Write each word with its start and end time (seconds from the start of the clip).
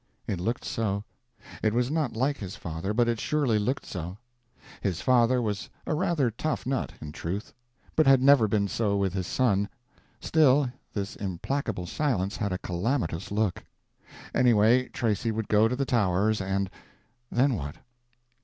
It 0.25 0.39
looked 0.39 0.65
so. 0.65 1.03
It 1.61 1.75
was 1.75 1.91
not 1.91 2.13
like 2.15 2.37
his 2.39 2.55
father, 2.55 2.91
but 2.91 3.07
it 3.07 3.19
surely 3.19 3.59
looked 3.59 3.85
so. 3.85 4.17
His 4.81 4.99
father 4.99 5.43
was 5.43 5.69
a 5.85 5.93
rather 5.93 6.31
tough 6.31 6.65
nut, 6.65 6.93
in 6.99 7.11
truth, 7.11 7.53
but 7.95 8.07
had 8.07 8.19
never 8.19 8.47
been 8.47 8.67
so 8.67 8.97
with 8.97 9.13
his 9.13 9.27
son—still, 9.27 10.71
this 10.91 11.15
implacable 11.17 11.85
silence 11.85 12.37
had 12.37 12.51
a 12.51 12.57
calamitous 12.57 13.29
look. 13.29 13.63
Anyway, 14.33 14.87
Tracy 14.87 15.29
would 15.29 15.47
go 15.47 15.67
to 15.67 15.75
the 15.75 15.85
Towers 15.85 16.41
and 16.41 16.71
—then 17.31 17.53
what? 17.53 17.75